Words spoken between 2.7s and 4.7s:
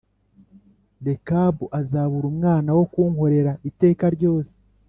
wo kunkorera iteka ryose